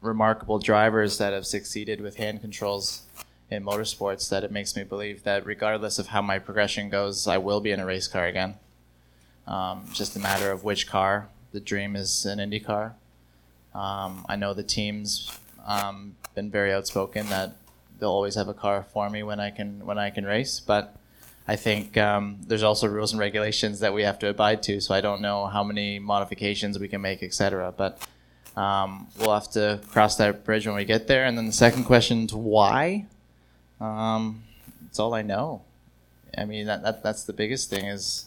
remarkable 0.00 0.58
drivers 0.58 1.18
that 1.18 1.32
have 1.32 1.46
succeeded 1.46 2.00
with 2.00 2.16
hand 2.16 2.40
controls 2.40 3.02
in 3.50 3.64
motorsports 3.64 4.28
that 4.30 4.44
it 4.44 4.50
makes 4.50 4.74
me 4.76 4.82
believe 4.82 5.22
that 5.24 5.46
regardless 5.46 5.98
of 5.98 6.08
how 6.08 6.22
my 6.22 6.38
progression 6.38 6.88
goes, 6.88 7.26
I 7.26 7.38
will 7.38 7.60
be 7.60 7.70
in 7.70 7.80
a 7.80 7.86
race 7.86 8.08
car 8.08 8.26
again. 8.26 8.54
Um, 9.46 9.88
just 9.92 10.16
a 10.16 10.18
matter 10.18 10.50
of 10.50 10.64
which 10.64 10.88
car. 10.88 11.28
The 11.52 11.60
dream 11.60 11.96
is 11.96 12.26
an 12.26 12.40
Indy 12.40 12.60
car. 12.60 12.94
Um, 13.74 14.24
I 14.28 14.36
know 14.36 14.54
the 14.54 14.64
team's 14.64 15.38
um, 15.66 16.16
been 16.34 16.50
very 16.50 16.72
outspoken 16.72 17.28
that 17.28 17.56
they'll 17.98 18.10
always 18.10 18.34
have 18.34 18.48
a 18.48 18.54
car 18.54 18.84
for 18.92 19.08
me 19.08 19.22
when 19.22 19.38
I 19.38 19.50
can 19.50 19.84
when 19.86 19.98
I 19.98 20.10
can 20.10 20.24
race, 20.24 20.60
but 20.60 20.96
I 21.48 21.56
think 21.56 21.96
um, 21.96 22.38
there's 22.46 22.62
also 22.62 22.88
rules 22.88 23.12
and 23.12 23.20
regulations 23.20 23.80
that 23.80 23.94
we 23.94 24.02
have 24.02 24.18
to 24.20 24.28
abide 24.28 24.62
to. 24.64 24.80
So 24.80 24.94
I 24.94 25.00
don't 25.00 25.20
know 25.20 25.46
how 25.46 25.62
many 25.62 25.98
modifications 25.98 26.78
we 26.78 26.88
can 26.88 27.00
make, 27.00 27.22
etc. 27.22 27.72
But 27.76 28.00
um, 28.56 29.06
we'll 29.18 29.34
have 29.34 29.50
to 29.52 29.80
cross 29.90 30.16
that 30.16 30.44
bridge 30.44 30.66
when 30.66 30.74
we 30.74 30.84
get 30.84 31.06
there. 31.06 31.24
And 31.24 31.38
then 31.38 31.46
the 31.46 31.52
second 31.52 31.84
question 31.84 32.24
is 32.24 32.34
why? 32.34 33.06
Um, 33.80 34.42
it's 34.88 34.98
all 34.98 35.14
I 35.14 35.22
know. 35.22 35.62
I 36.36 36.44
mean, 36.44 36.66
that, 36.66 36.82
that 36.82 37.02
that's 37.02 37.24
the 37.24 37.32
biggest 37.32 37.70
thing 37.70 37.86
is 37.86 38.26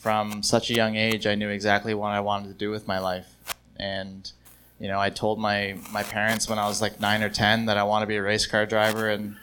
from 0.00 0.42
such 0.42 0.70
a 0.70 0.74
young 0.74 0.96
age, 0.96 1.26
I 1.26 1.34
knew 1.34 1.50
exactly 1.50 1.92
what 1.92 2.12
I 2.12 2.20
wanted 2.20 2.48
to 2.48 2.54
do 2.54 2.70
with 2.70 2.88
my 2.88 2.98
life. 2.98 3.36
And, 3.78 4.30
you 4.78 4.88
know, 4.88 4.98
I 4.98 5.10
told 5.10 5.38
my, 5.38 5.76
my 5.92 6.02
parents 6.02 6.48
when 6.48 6.58
I 6.58 6.66
was 6.66 6.80
like 6.80 7.00
nine 7.00 7.22
or 7.22 7.28
10 7.28 7.66
that 7.66 7.76
I 7.76 7.82
want 7.82 8.02
to 8.02 8.06
be 8.06 8.16
a 8.16 8.22
race 8.22 8.46
car 8.46 8.64
driver. 8.64 9.10
And 9.10 9.36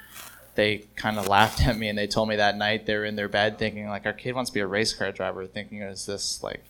they 0.57 0.79
kind 0.95 1.19
of 1.19 1.27
laughed 1.27 1.65
at 1.65 1.77
me 1.77 1.87
and 1.87 1.95
they 1.95 2.07
told 2.07 2.27
me 2.27 2.35
that 2.35 2.57
night 2.57 2.87
they 2.87 2.95
were 2.95 3.05
in 3.05 3.15
their 3.15 3.29
bed 3.29 3.59
thinking 3.59 3.87
like 3.87 4.07
our 4.07 4.11
kid 4.13 4.33
wants 4.33 4.49
to 4.49 4.53
be 4.55 4.59
a 4.59 4.65
race 4.67 4.91
car 4.91 5.11
driver 5.11 5.45
thinking 5.45 5.77
it 5.77 5.87
was 5.87 6.07
this 6.07 6.41
like 6.41 6.63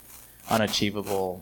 unachievable 0.49 1.41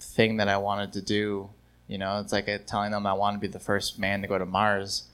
thing 0.00 0.36
that 0.36 0.48
i 0.48 0.56
wanted 0.56 0.92
to 0.92 1.00
do? 1.00 1.48
You 1.86 1.98
know 1.98 2.20
it's 2.20 2.32
like 2.32 2.48
telling 2.66 2.90
them 2.90 3.06
i 3.06 3.12
want 3.12 3.36
to 3.36 3.40
be 3.40 3.46
the 3.46 3.60
first 3.60 3.98
man 3.98 4.22
to 4.22 4.28
go 4.28 4.38
to 4.38 4.44
mars 4.44 5.04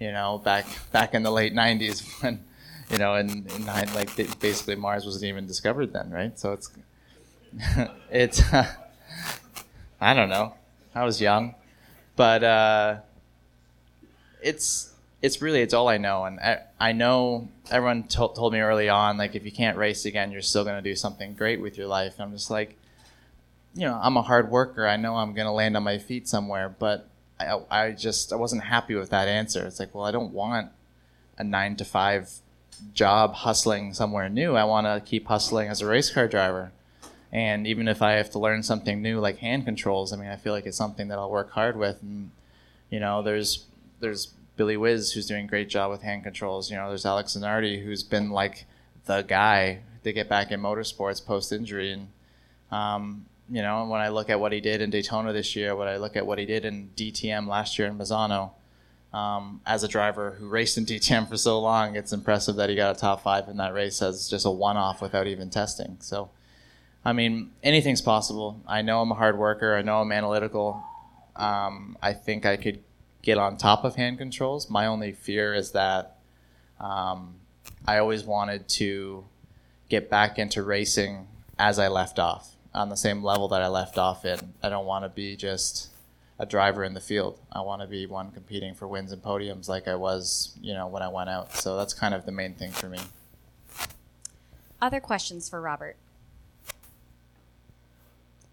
you 0.00 0.10
know 0.10 0.38
back 0.38 0.66
back 0.90 1.14
in 1.14 1.22
the 1.22 1.30
late 1.30 1.54
90s 1.54 2.02
when 2.22 2.44
you 2.90 2.98
know 2.98 3.14
and, 3.14 3.30
and 3.52 3.66
like 3.66 4.16
basically 4.40 4.74
mars 4.74 5.04
wasn't 5.04 5.24
even 5.24 5.46
discovered 5.46 5.92
then 5.92 6.10
right? 6.10 6.38
So 6.38 6.52
it's 6.52 6.70
it's 8.10 8.42
i 10.00 10.12
don't 10.12 10.28
know. 10.28 10.54
I 10.94 11.04
was 11.04 11.20
young. 11.20 11.54
But 12.16 12.44
uh 12.44 12.96
it's 14.42 14.93
it's 15.24 15.40
really 15.40 15.62
it's 15.62 15.72
all 15.72 15.88
I 15.88 15.96
know, 15.96 16.26
and 16.26 16.38
I, 16.38 16.58
I 16.78 16.92
know 16.92 17.48
everyone 17.70 18.02
to- 18.08 18.32
told 18.36 18.52
me 18.52 18.60
early 18.60 18.90
on 18.90 19.16
like 19.16 19.34
if 19.34 19.46
you 19.46 19.50
can't 19.50 19.78
race 19.78 20.04
again, 20.04 20.30
you're 20.30 20.42
still 20.42 20.64
gonna 20.64 20.82
do 20.82 20.94
something 20.94 21.32
great 21.32 21.62
with 21.62 21.78
your 21.78 21.86
life. 21.86 22.16
And 22.18 22.24
I'm 22.24 22.32
just 22.32 22.50
like, 22.50 22.76
you 23.74 23.86
know, 23.86 23.98
I'm 24.02 24.18
a 24.18 24.22
hard 24.22 24.50
worker. 24.50 24.86
I 24.86 24.96
know 24.98 25.16
I'm 25.16 25.32
gonna 25.32 25.54
land 25.54 25.78
on 25.78 25.82
my 25.82 25.96
feet 25.96 26.28
somewhere, 26.28 26.68
but 26.68 27.08
I, 27.40 27.58
I 27.70 27.90
just 27.92 28.34
I 28.34 28.36
wasn't 28.36 28.64
happy 28.64 28.96
with 28.96 29.08
that 29.10 29.26
answer. 29.26 29.64
It's 29.64 29.80
like, 29.80 29.94
well, 29.94 30.04
I 30.04 30.10
don't 30.10 30.34
want 30.34 30.70
a 31.38 31.42
nine 31.42 31.76
to 31.76 31.86
five 31.86 32.30
job 32.92 33.32
hustling 33.32 33.94
somewhere 33.94 34.28
new. 34.28 34.56
I 34.56 34.64
want 34.64 34.86
to 34.86 35.02
keep 35.08 35.26
hustling 35.28 35.68
as 35.68 35.80
a 35.80 35.86
race 35.86 36.10
car 36.10 36.28
driver. 36.28 36.70
And 37.32 37.66
even 37.66 37.88
if 37.88 38.02
I 38.02 38.12
have 38.12 38.28
to 38.32 38.38
learn 38.38 38.62
something 38.62 39.00
new 39.00 39.20
like 39.20 39.38
hand 39.38 39.64
controls, 39.64 40.12
I 40.12 40.16
mean, 40.16 40.28
I 40.28 40.36
feel 40.36 40.52
like 40.52 40.66
it's 40.66 40.76
something 40.76 41.08
that 41.08 41.18
I'll 41.18 41.30
work 41.30 41.52
hard 41.52 41.78
with. 41.78 42.02
And 42.02 42.30
you 42.90 43.00
know, 43.00 43.22
there's 43.22 43.64
there's 44.00 44.34
Billy 44.56 44.76
Wiz 44.76 45.12
who's 45.12 45.26
doing 45.26 45.44
a 45.44 45.48
great 45.48 45.68
job 45.68 45.90
with 45.90 46.02
hand 46.02 46.24
controls. 46.24 46.70
You 46.70 46.76
know, 46.76 46.88
there's 46.88 47.06
Alex 47.06 47.36
Zanardi 47.36 47.84
who's 47.84 48.02
been 48.02 48.30
like 48.30 48.66
the 49.06 49.22
guy 49.22 49.80
to 50.04 50.12
get 50.12 50.28
back 50.28 50.50
in 50.50 50.60
motorsports 50.60 51.24
post 51.24 51.52
injury. 51.52 51.92
And 51.92 52.08
um, 52.70 53.26
you 53.50 53.62
know, 53.62 53.86
when 53.86 54.00
I 54.00 54.08
look 54.08 54.30
at 54.30 54.40
what 54.40 54.52
he 54.52 54.60
did 54.60 54.80
in 54.80 54.90
Daytona 54.90 55.32
this 55.32 55.56
year, 55.56 55.74
when 55.76 55.88
I 55.88 55.96
look 55.96 56.16
at 56.16 56.26
what 56.26 56.38
he 56.38 56.46
did 56.46 56.64
in 56.64 56.90
DTM 56.96 57.48
last 57.48 57.78
year 57.78 57.88
in 57.88 57.98
Misano, 57.98 58.52
um, 59.12 59.60
as 59.64 59.84
a 59.84 59.88
driver 59.88 60.32
who 60.32 60.48
raced 60.48 60.76
in 60.76 60.86
DTM 60.86 61.28
for 61.28 61.36
so 61.36 61.60
long, 61.60 61.94
it's 61.94 62.12
impressive 62.12 62.56
that 62.56 62.68
he 62.68 62.74
got 62.74 62.96
a 62.96 62.98
top 62.98 63.22
five 63.22 63.48
in 63.48 63.56
that 63.58 63.72
race 63.72 64.02
as 64.02 64.28
just 64.28 64.44
a 64.44 64.50
one 64.50 64.76
off 64.76 65.00
without 65.00 65.26
even 65.26 65.50
testing. 65.50 65.98
So, 66.00 66.30
I 67.04 67.12
mean, 67.12 67.52
anything's 67.62 68.00
possible. 68.00 68.60
I 68.66 68.82
know 68.82 69.00
I'm 69.00 69.12
a 69.12 69.14
hard 69.14 69.38
worker, 69.38 69.76
I 69.76 69.82
know 69.82 70.00
I'm 70.00 70.10
analytical. 70.10 70.82
Um, 71.36 71.96
I 72.02 72.12
think 72.12 72.46
I 72.46 72.56
could 72.56 72.82
get 73.24 73.38
on 73.38 73.56
top 73.56 73.84
of 73.84 73.96
hand 73.96 74.18
controls. 74.18 74.70
My 74.70 74.86
only 74.86 75.12
fear 75.12 75.54
is 75.54 75.72
that 75.72 76.18
um, 76.78 77.34
I 77.86 77.98
always 77.98 78.24
wanted 78.24 78.68
to 78.70 79.24
get 79.88 80.10
back 80.10 80.38
into 80.38 80.62
racing 80.62 81.26
as 81.58 81.78
I 81.78 81.88
left 81.88 82.18
off 82.18 82.56
on 82.74 82.88
the 82.88 82.96
same 82.96 83.22
level 83.22 83.48
that 83.48 83.62
I 83.62 83.68
left 83.68 83.98
off 83.98 84.24
in. 84.24 84.54
I 84.62 84.68
don't 84.68 84.86
want 84.86 85.04
to 85.04 85.08
be 85.08 85.36
just 85.36 85.88
a 86.38 86.46
driver 86.46 86.82
in 86.82 86.94
the 86.94 87.00
field. 87.00 87.38
I 87.52 87.60
want 87.60 87.80
to 87.82 87.86
be 87.86 88.06
one 88.06 88.32
competing 88.32 88.74
for 88.74 88.88
wins 88.88 89.12
and 89.12 89.22
podiums 89.22 89.68
like 89.68 89.86
I 89.86 89.94
was, 89.94 90.56
you 90.60 90.74
know, 90.74 90.88
when 90.88 91.02
I 91.02 91.08
went 91.08 91.30
out. 91.30 91.54
So 91.54 91.76
that's 91.76 91.94
kind 91.94 92.14
of 92.14 92.26
the 92.26 92.32
main 92.32 92.54
thing 92.54 92.72
for 92.72 92.88
me. 92.88 92.98
Other 94.82 95.00
questions 95.00 95.48
for 95.48 95.60
Robert? 95.60 95.96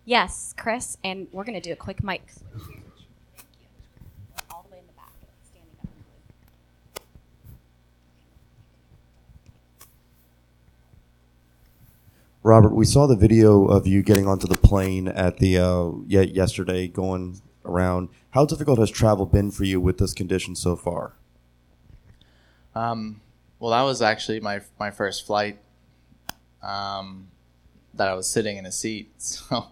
Yes, 0.05 0.53
Chris, 0.57 0.97
and 1.03 1.27
we're 1.31 1.43
going 1.43 1.59
to 1.59 1.61
do 1.61 1.73
a 1.73 1.75
quick 1.75 2.03
mic. 2.03 2.21
All 4.49 4.63
the 4.63 4.71
way 4.71 4.79
in 4.79 4.87
the 4.87 4.93
back, 4.93 5.11
standing 5.49 5.71
up. 5.81 5.89
Robert, 12.43 12.73
we 12.73 12.85
saw 12.85 13.05
the 13.05 13.15
video 13.15 13.65
of 13.65 13.85
you 13.85 14.01
getting 14.01 14.27
onto 14.27 14.47
the 14.47 14.57
plane 14.57 15.07
at 15.07 15.37
the 15.37 15.57
uh, 15.57 15.91
yesterday, 16.07 16.87
going 16.87 17.39
around. 17.65 18.09
How 18.31 18.45
difficult 18.45 18.79
has 18.79 18.89
travel 18.89 19.25
been 19.25 19.51
for 19.51 19.63
you 19.63 19.79
with 19.79 19.99
this 19.99 20.13
condition 20.13 20.55
so 20.55 20.75
far? 20.75 21.13
Um, 22.73 23.21
well, 23.59 23.71
that 23.71 23.83
was 23.83 24.01
actually 24.01 24.39
my 24.39 24.61
my 24.79 24.89
first 24.89 25.25
flight. 25.27 25.59
Um, 26.63 27.27
that 27.93 28.07
I 28.07 28.13
was 28.13 28.27
sitting 28.27 28.57
in 28.57 28.65
a 28.65 28.71
seat. 28.71 29.11
So 29.19 29.67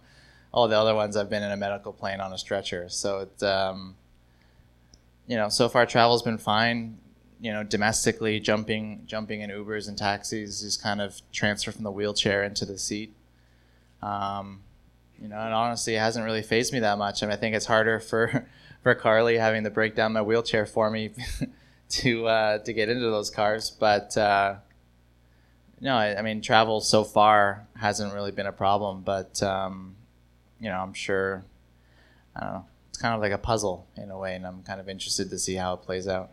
all 0.52 0.68
the 0.68 0.78
other 0.78 0.96
ones 0.96 1.16
I've 1.16 1.30
been 1.30 1.44
in 1.44 1.52
a 1.52 1.58
medical 1.58 1.94
plane 1.94 2.20
on 2.20 2.34
a 2.34 2.38
stretcher. 2.38 2.90
So 2.90 3.20
it, 3.20 3.44
um, 3.44 3.96
you 5.28 5.38
know, 5.38 5.48
so 5.50 5.70
far 5.70 5.86
travel's 5.86 6.24
been 6.24 6.40
fine. 6.40 6.98
You 7.42 7.54
know, 7.54 7.64
domestically 7.64 8.40
jumping 8.40 9.04
jumping 9.06 9.42
in 9.42 9.50
Ubers 9.50 9.88
and 9.88 9.98
taxis 9.98 10.62
is 10.62 10.76
kind 10.76 11.00
of 11.02 11.22
transfer 11.32 11.72
from 11.72 11.84
the 11.84 11.92
wheelchair 11.92 12.44
into 12.44 12.66
the 12.66 12.78
seat. 12.78 13.14
Um, 14.02 14.62
you 15.22 15.28
know, 15.28 15.38
and 15.38 15.54
honestly, 15.54 15.96
it 15.96 16.00
hasn't 16.00 16.26
really 16.26 16.42
phased 16.42 16.74
me 16.74 16.80
that 16.80 16.98
much. 16.98 17.22
I 17.22 17.28
mean, 17.28 17.34
I 17.34 17.38
think 17.38 17.56
it's 17.56 17.66
harder 17.66 18.00
for 18.00 18.48
for 18.84 18.96
Carly 18.96 19.38
having 19.38 19.64
to 19.64 19.70
break 19.70 19.96
down 19.96 20.14
my 20.14 20.22
wheelchair 20.22 20.66
for 20.66 20.90
me 20.90 21.12
to 21.90 22.28
uh, 22.28 22.58
to 22.60 22.74
get 22.74 22.90
into 22.90 23.06
those 23.06 23.30
cars. 23.30 23.70
But 23.70 24.16
uh, 24.18 24.56
no, 25.82 25.96
I, 25.96 26.18
I 26.18 26.22
mean, 26.22 26.42
travel 26.42 26.82
so 26.82 27.04
far 27.04 27.68
hasn't 27.76 28.14
really 28.14 28.32
been 28.32 28.48
a 28.48 28.52
problem. 28.52 29.02
But 29.02 29.42
um, 29.44 29.96
you 30.60 30.70
know, 30.70 30.80
I'm 30.80 30.94
sure. 30.94 31.44
I 32.36 32.42
don't 32.42 32.54
know. 32.54 32.66
It's 32.90 32.98
kind 32.98 33.16
of 33.16 33.22
like 33.22 33.32
a 33.32 33.38
puzzle 33.38 33.88
in 33.98 34.12
a 34.12 34.18
way, 34.18 34.36
and 34.36 34.46
I'm 34.46 34.64
kind 34.64 34.80
of 34.80 34.88
interested 34.88 35.30
to 35.30 35.38
see 35.38 35.56
how 35.56 35.74
it 35.74 35.82
plays 35.82 36.08
out. 36.08 36.32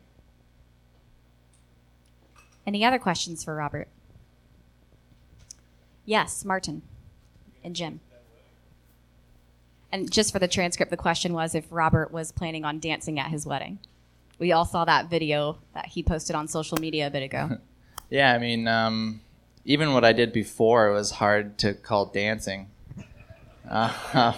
Any 2.66 2.84
other 2.84 2.98
questions 2.98 3.44
for 3.44 3.54
Robert? 3.54 3.88
Yes, 6.04 6.44
Martin 6.44 6.82
and 7.62 7.76
Jim. 7.76 8.00
And 9.92 10.10
just 10.10 10.32
for 10.32 10.38
the 10.38 10.48
transcript, 10.48 10.90
the 10.90 10.96
question 10.96 11.32
was 11.32 11.54
if 11.54 11.66
Robert 11.70 12.10
was 12.10 12.32
planning 12.32 12.64
on 12.64 12.80
dancing 12.80 13.18
at 13.18 13.30
his 13.30 13.46
wedding. 13.46 13.78
We 14.38 14.52
all 14.52 14.64
saw 14.64 14.84
that 14.84 15.08
video 15.08 15.58
that 15.74 15.86
he 15.86 16.02
posted 16.02 16.36
on 16.36 16.48
social 16.48 16.76
media 16.78 17.06
a 17.06 17.10
bit 17.10 17.22
ago. 17.22 17.58
Yeah, 18.08 18.32
I 18.32 18.38
mean, 18.38 18.68
um, 18.68 19.20
even 19.64 19.92
what 19.92 20.04
I 20.04 20.12
did 20.12 20.32
before 20.32 20.92
was 20.92 21.10
hard 21.10 21.58
to 21.58 21.74
call 21.74 22.06
dancing. 22.06 22.70
Uh, 23.68 24.32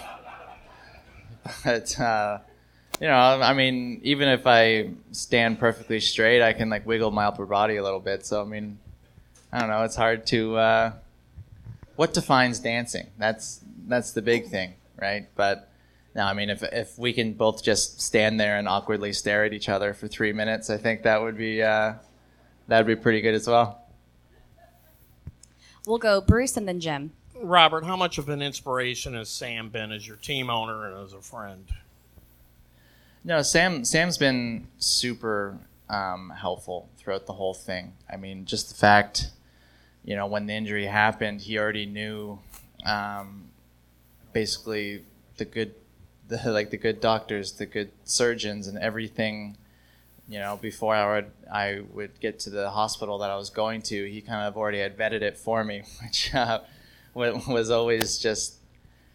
but 1.65 2.01
uh, 2.01 2.39
you 3.01 3.07
know, 3.07 3.15
I 3.15 3.55
mean, 3.55 4.01
even 4.03 4.29
if 4.29 4.47
I 4.47 4.91
stand 5.13 5.59
perfectly 5.59 6.01
straight, 6.01 6.43
I 6.43 6.53
can 6.53 6.69
like 6.69 6.87
wiggle 6.87 7.11
my 7.11 7.25
upper 7.25 7.47
body 7.47 7.77
a 7.77 7.83
little 7.83 8.01
bit. 8.01 8.27
So 8.27 8.43
I 8.43 8.45
mean, 8.45 8.79
I 9.53 9.61
don't 9.61 9.69
know. 9.69 9.85
It's 9.85 9.97
hard 9.97 10.27
to 10.29 10.57
uh, 10.57 10.93
what 11.97 12.13
defines 12.13 12.59
dancing. 12.59 13.07
That's 13.19 13.61
that's 13.87 14.13
the 14.13 14.23
big 14.23 14.49
thing, 14.49 14.75
right? 15.01 15.29
But 15.37 15.71
no, 16.15 16.25
I 16.25 16.33
mean, 16.33 16.51
if 16.51 16.63
if 16.65 16.99
we 16.99 17.13
can 17.13 17.35
both 17.35 17.63
just 17.63 18.01
stand 18.01 18.41
there 18.41 18.59
and 18.59 18.67
awkwardly 18.67 19.13
stare 19.13 19.45
at 19.45 19.53
each 19.53 19.69
other 19.69 19.95
for 19.95 20.09
three 20.09 20.33
minutes, 20.33 20.69
I 20.69 20.77
think 20.77 21.03
that 21.05 21.23
would 21.23 21.39
be 21.39 21.63
uh, 21.63 21.95
that'd 22.67 22.87
be 22.87 22.97
pretty 22.97 23.21
good 23.21 23.35
as 23.35 23.47
well. 23.47 23.83
We'll 25.87 25.99
go 25.99 26.21
Bruce 26.21 26.57
and 26.57 26.67
then 26.67 26.81
Jim. 26.81 27.13
Robert, 27.41 27.85
how 27.85 27.97
much 27.97 28.19
of 28.19 28.29
an 28.29 28.43
inspiration 28.43 29.15
has 29.15 29.29
Sam 29.29 29.69
been 29.69 29.93
as 29.93 30.07
your 30.07 30.17
team 30.17 30.51
owner 30.51 30.89
and 30.89 31.05
as 31.05 31.13
a 31.13 31.23
friend? 31.23 31.65
No, 33.29 33.43
Sam. 33.43 33.85
Sam's 33.85 34.17
been 34.17 34.69
super 34.79 35.59
um, 35.91 36.33
helpful 36.35 36.89
throughout 36.97 37.27
the 37.27 37.35
whole 37.35 37.53
thing. 37.53 37.93
I 38.11 38.17
mean, 38.17 38.47
just 38.47 38.71
the 38.71 38.75
fact, 38.75 39.33
you 40.03 40.17
know, 40.17 40.27
when 40.27 40.47
the 40.47 40.55
injury 40.55 40.87
happened, 40.87 41.43
he 41.43 41.59
already 41.59 41.85
knew, 41.85 42.39
um, 42.87 43.51
basically 44.33 45.05
the 45.37 45.45
good, 45.45 45.75
the 46.29 46.41
like 46.51 46.71
the 46.71 46.79
good 46.79 47.03
doctors, 47.03 47.53
the 47.53 47.67
good 47.67 47.91
surgeons, 48.05 48.67
and 48.67 48.79
everything. 48.79 49.59
You 50.27 50.39
know, 50.39 50.57
before 50.57 50.95
I 50.95 51.17
would 51.17 51.31
I 51.53 51.83
would 51.93 52.19
get 52.21 52.39
to 52.41 52.51
the 52.51 52.71
hospital 52.71 53.19
that 53.19 53.29
I 53.29 53.37
was 53.37 53.51
going 53.51 53.83
to, 53.83 54.11
he 54.11 54.23
kind 54.23 54.49
of 54.49 54.57
already 54.57 54.79
had 54.79 54.97
vetted 54.97 55.21
it 55.21 55.37
for 55.37 55.65
me, 55.65 55.83
which 56.03 56.35
uh, 56.35 56.61
was 57.15 57.69
always 57.69 58.17
just 58.17 58.58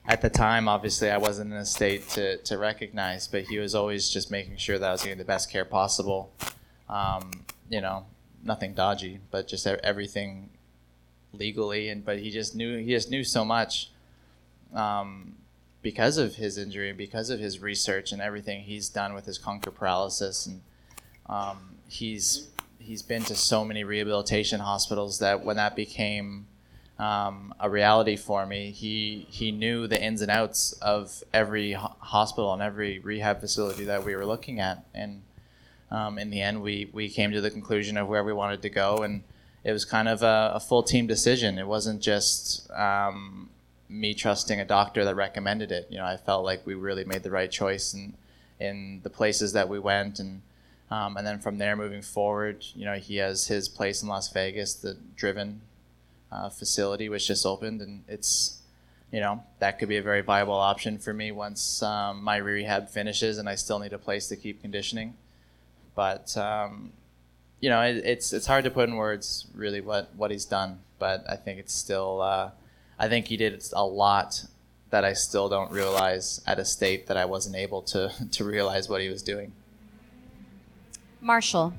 at 0.06 0.22
the 0.22 0.30
time, 0.30 0.68
obviously, 0.68 1.10
I 1.10 1.18
wasn't 1.18 1.52
in 1.52 1.58
a 1.58 1.66
state 1.66 2.10
to, 2.10 2.38
to 2.38 2.58
recognize, 2.58 3.28
but 3.28 3.44
he 3.44 3.58
was 3.58 3.74
always 3.74 4.10
just 4.10 4.30
making 4.30 4.58
sure 4.58 4.78
that 4.78 4.88
I 4.88 4.92
was 4.92 5.04
getting 5.04 5.18
the 5.18 5.24
best 5.24 5.50
care 5.50 5.66
possible. 5.66 6.34
Um, 6.90 7.32
you 7.70 7.80
know, 7.80 8.06
nothing 8.44 8.74
dodgy, 8.74 9.20
but 9.32 9.48
just 9.48 9.66
everything 9.66 10.50
legally. 11.32 11.90
And 11.90 12.04
but 12.04 12.20
he 12.20 12.32
just 12.32 12.56
knew 12.56 12.78
he 12.78 12.92
just 12.92 13.10
knew 13.10 13.24
so 13.24 13.46
much 13.46 13.92
um, 14.74 15.36
because 15.82 16.18
of 16.18 16.36
his 16.36 16.58
injury 16.58 16.90
and 16.90 16.98
because 16.98 17.30
of 17.30 17.40
his 17.40 17.60
research 17.60 18.12
and 18.12 18.22
everything 18.22 18.64
he's 18.64 18.90
done 18.90 19.14
with 19.14 19.26
his 19.26 19.38
conquer 19.38 19.72
paralysis. 19.72 20.46
And 20.46 20.62
um, 21.28 21.78
he's 21.88 22.50
he's 22.78 23.02
been 23.02 23.24
to 23.24 23.36
so 23.36 23.64
many 23.64 23.86
rehabilitation 23.86 24.60
hospitals 24.60 25.20
that 25.20 25.46
when 25.46 25.56
that 25.56 25.78
became 25.78 26.48
um, 27.00 27.54
a 27.60 27.70
reality 27.70 28.16
for 28.16 28.46
me. 28.46 28.72
He 28.72 29.26
he 29.30 29.52
knew 29.52 29.88
the 29.88 30.02
ins 30.02 30.22
and 30.22 30.30
outs 30.30 30.74
of 30.74 31.24
every 31.34 31.74
ho- 31.74 31.96
hospital 32.00 32.54
and 32.54 32.62
every 32.62 33.00
rehab 33.00 33.40
facility 33.40 33.86
that 33.86 34.04
we 34.06 34.16
were 34.16 34.26
looking 34.26 34.60
at, 34.60 34.86
and 34.94 35.24
um, 35.92 36.18
in 36.18 36.30
the 36.30 36.42
end, 36.42 36.62
we 36.62 36.90
we 36.94 37.10
came 37.10 37.32
to 37.32 37.42
the 37.42 37.52
conclusion 37.52 37.98
of 37.98 38.08
where 38.08 38.24
we 38.24 38.34
wanted 38.34 38.62
to 38.62 38.70
go, 38.70 38.98
and 38.98 39.24
it 39.64 39.72
was 39.72 39.86
kind 39.86 40.08
of 40.08 40.24
a, 40.24 40.52
a 40.56 40.60
full 40.60 40.84
team 40.84 41.08
decision. 41.08 41.58
It 41.58 41.68
wasn't 41.68 42.02
just 42.02 42.70
um, 42.72 43.50
me 43.90 44.14
trusting 44.14 44.60
a 44.60 44.66
doctor 44.66 45.06
that 45.06 45.16
recommended 45.16 45.72
it. 45.72 45.88
You 45.90 45.98
know, 45.98 46.06
I 46.06 46.18
felt 46.18 46.44
like 46.44 46.66
we 46.66 46.74
really 46.74 47.06
made 47.06 47.24
the 47.24 47.32
right 47.32 47.52
choice 47.52 47.94
in 47.94 48.14
in 48.60 49.02
the 49.04 49.10
places 49.10 49.54
that 49.54 49.68
we 49.68 49.80
went, 49.80 50.20
and 50.20 50.42
um, 50.92 51.18
and 51.18 51.26
then 51.26 51.40
from 51.40 51.58
there 51.58 51.76
moving 51.76 52.02
forward, 52.02 52.66
you 52.76 52.86
know, 52.86 52.96
he 52.96 53.18
has 53.18 53.48
his 53.48 53.68
place 53.68 54.04
in 54.04 54.10
Las 54.10 54.32
Vegas, 54.32 54.76
the 54.76 54.98
Driven 55.16 55.62
uh, 56.34 56.50
facility 56.50 57.10
which 57.10 57.28
just 57.28 57.46
opened, 57.46 57.82
and 57.82 58.04
it's 58.08 58.62
you 59.12 59.20
know 59.20 59.44
that 59.60 59.78
could 59.78 59.90
be 59.90 59.98
a 59.98 60.02
very 60.02 60.22
viable 60.22 60.54
option 60.54 60.98
for 60.98 61.14
me 61.14 61.32
once 61.32 61.84
um, 61.84 62.24
my 62.24 62.38
rehab 62.38 62.90
finishes 62.90 63.38
and 63.38 63.48
I 63.48 63.56
still 63.56 63.80
need 63.80 63.94
a 63.94 64.00
place 64.00 64.28
to 64.30 64.36
keep 64.36 64.62
conditioning. 64.62 65.14
But 65.96 66.36
um, 66.38 66.92
you 67.60 67.70
know, 67.70 67.82
it, 67.82 67.98
it's 67.98 68.34
it's 68.34 68.48
hard 68.48 68.64
to 68.64 68.72
put 68.72 68.90
in 68.90 68.96
words 68.96 69.48
really 69.54 69.82
what 69.82 70.10
what 70.16 70.32
he's 70.32 70.46
done, 70.46 70.80
but 71.00 71.24
I 71.30 71.36
think 71.36 71.60
it's 71.60 71.74
still. 71.74 72.22
Uh, 72.22 72.52
I 73.00 73.08
think 73.08 73.28
he 73.28 73.38
did 73.38 73.64
a 73.74 73.86
lot 73.86 74.46
that 74.92 75.04
I 75.04 75.14
still 75.14 75.50
don't 75.50 75.72
realize 75.72 76.42
at 76.46 76.60
a 76.60 76.66
state 76.66 77.08
that 77.08 77.18
I 77.18 77.26
wasn't 77.26 77.56
able 77.56 77.82
to 77.84 78.12
to 78.32 78.44
realize 78.44 78.90
what 78.90 79.02
he 79.02 79.10
was 79.10 79.22
doing. 79.22 79.54
Marshall. 81.22 81.74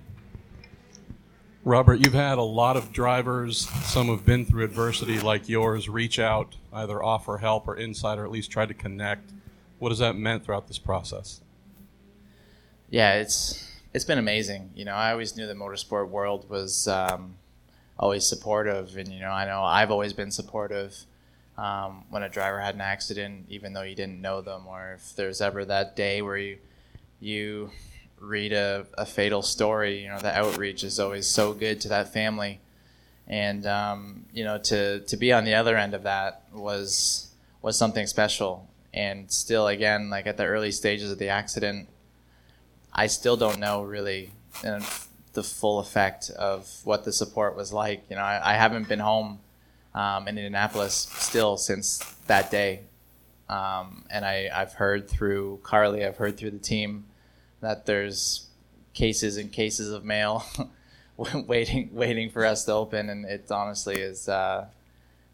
Robert, 1.64 2.00
you've 2.00 2.12
had 2.12 2.36
a 2.36 2.42
lot 2.42 2.76
of 2.76 2.92
drivers, 2.92 3.66
some 3.86 4.08
have 4.08 4.26
been 4.26 4.44
through 4.44 4.64
adversity 4.64 5.18
like 5.18 5.48
yours, 5.48 5.88
reach 5.88 6.18
out, 6.18 6.56
either 6.74 7.02
offer 7.02 7.38
help 7.38 7.66
or 7.66 7.74
insight, 7.74 8.18
or 8.18 8.24
at 8.24 8.30
least 8.30 8.50
try 8.50 8.66
to 8.66 8.74
connect. 8.74 9.30
What 9.78 9.88
has 9.88 9.98
that 10.00 10.14
meant 10.14 10.44
throughout 10.44 10.68
this 10.68 10.78
process? 10.78 11.40
Yeah, 12.90 13.14
it's 13.14 13.66
it's 13.94 14.04
been 14.04 14.18
amazing. 14.18 14.72
You 14.74 14.84
know, 14.84 14.92
I 14.92 15.12
always 15.12 15.38
knew 15.38 15.46
the 15.46 15.54
motorsport 15.54 16.10
world 16.10 16.50
was 16.50 16.86
um, 16.86 17.36
always 17.98 18.26
supportive, 18.28 18.98
and 18.98 19.08
you 19.08 19.20
know, 19.20 19.30
I 19.30 19.46
know 19.46 19.62
I've 19.62 19.90
always 19.90 20.12
been 20.12 20.30
supportive 20.30 20.94
um, 21.56 22.04
when 22.10 22.22
a 22.22 22.28
driver 22.28 22.60
had 22.60 22.74
an 22.74 22.82
accident, 22.82 23.46
even 23.48 23.72
though 23.72 23.82
you 23.82 23.94
didn't 23.94 24.20
know 24.20 24.42
them, 24.42 24.66
or 24.66 24.92
if 24.96 25.16
there's 25.16 25.40
ever 25.40 25.64
that 25.64 25.96
day 25.96 26.20
where 26.20 26.36
you 26.36 26.58
you 27.20 27.70
read 28.26 28.52
a, 28.52 28.86
a 28.94 29.06
fatal 29.06 29.42
story. 29.42 30.02
You 30.02 30.08
know, 30.08 30.18
the 30.18 30.36
outreach 30.36 30.84
is 30.84 30.98
always 30.98 31.26
so 31.26 31.52
good 31.52 31.80
to 31.82 31.88
that 31.88 32.12
family, 32.12 32.60
and 33.26 33.66
um, 33.66 34.26
you 34.32 34.44
know, 34.44 34.58
to 34.58 35.00
to 35.00 35.16
be 35.16 35.32
on 35.32 35.44
the 35.44 35.54
other 35.54 35.76
end 35.76 35.94
of 35.94 36.02
that 36.04 36.42
was 36.52 37.28
was 37.62 37.78
something 37.78 38.06
special. 38.06 38.68
And 38.92 39.30
still, 39.30 39.66
again, 39.66 40.08
like 40.08 40.26
at 40.28 40.36
the 40.36 40.44
early 40.44 40.70
stages 40.70 41.10
of 41.10 41.18
the 41.18 41.28
accident, 41.28 41.88
I 42.92 43.08
still 43.08 43.36
don't 43.36 43.58
know 43.58 43.82
really 43.82 44.30
the 45.32 45.42
full 45.42 45.80
effect 45.80 46.30
of 46.30 46.70
what 46.84 47.04
the 47.04 47.12
support 47.12 47.56
was 47.56 47.72
like. 47.72 48.04
You 48.08 48.16
know, 48.16 48.22
I, 48.22 48.52
I 48.52 48.54
haven't 48.54 48.88
been 48.88 49.00
home 49.00 49.40
um, 49.94 50.28
in 50.28 50.38
Indianapolis 50.38 51.08
still 51.18 51.56
since 51.56 51.98
that 52.26 52.50
day. 52.50 52.82
Um, 53.48 54.04
and 54.10 54.24
I, 54.24 54.48
I've 54.54 54.74
heard 54.74 55.08
through 55.08 55.60
Carly, 55.62 56.04
I've 56.04 56.16
heard 56.16 56.36
through 56.36 56.52
the 56.52 56.58
team 56.58 57.04
that 57.64 57.86
there's 57.86 58.46
cases 58.92 59.36
and 59.36 59.52
cases 59.52 59.90
of 59.90 60.04
mail 60.04 60.44
waiting 61.46 61.90
waiting 61.92 62.30
for 62.30 62.44
us 62.44 62.64
to 62.64 62.72
open, 62.72 63.10
and 63.10 63.24
it 63.24 63.50
honestly 63.50 63.96
is. 63.96 64.28
Uh, 64.28 64.66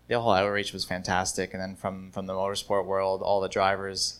the 0.08 0.18
whole 0.18 0.32
outreach 0.32 0.72
was 0.72 0.84
fantastic, 0.84 1.54
and 1.54 1.62
then 1.62 1.76
from 1.76 2.10
from 2.10 2.26
the 2.26 2.32
motorsport 2.32 2.84
world, 2.84 3.22
all 3.22 3.40
the 3.40 3.48
drivers, 3.48 4.18